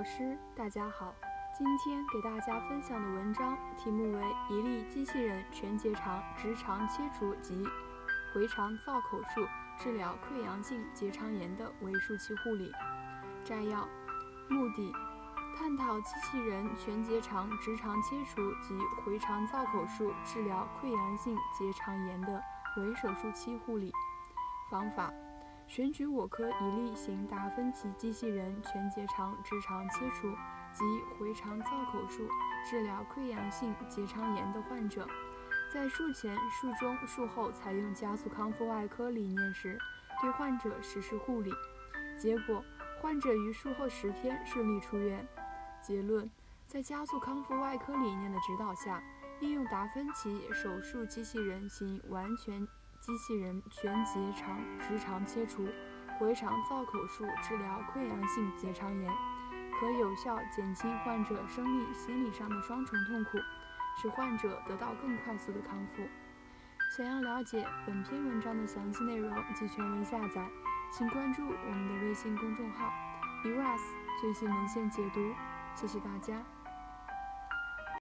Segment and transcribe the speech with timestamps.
[0.00, 1.14] 老师，大家好。
[1.52, 7.62] 今天给大家分享的文章题目为《一例机器人全结肠直肠切除及
[8.32, 9.46] 回肠造口术
[9.78, 12.72] 治疗溃疡性结肠炎的围术期护理》。
[13.44, 13.86] 摘要：
[14.48, 14.90] 目的，
[15.54, 22.42] 探讨机器人全结肠直肠切除及回肠造口术治疗溃疡性结肠炎的
[22.78, 23.92] 围手术期护理。
[24.70, 25.12] 方法。
[25.70, 30.28] 选取我科一例行达芬奇机器人全结肠直肠切除
[30.72, 30.82] 及
[31.16, 32.28] 回肠造口术
[32.68, 35.06] 治疗溃疡性结肠炎的患者，
[35.72, 39.78] 在术前、术中、术后采用加速康复外科理念时，
[40.20, 41.52] 对患者实施护理。
[42.18, 42.64] 结果，
[43.00, 45.24] 患者于术后十天顺利出院。
[45.80, 46.28] 结论：
[46.66, 49.00] 在加速康复外科理念的指导下，
[49.38, 52.66] 应用达芬奇手术机器人行完全。
[53.10, 55.66] 机器人全结肠直肠切除、
[56.16, 59.12] 回肠造口术治疗溃疡性结肠炎，
[59.80, 63.38] 可有效减轻患者生理、心理上的双重痛苦，
[64.00, 66.06] 使患者得到更快速的康复。
[66.96, 70.48] 想要了解本篇文章的详细内容及全文下载，
[70.92, 72.92] 请关注我们的微信公众号
[73.44, 73.80] “eras
[74.20, 75.20] 最新文献解读”。
[75.74, 76.40] 谢谢大家。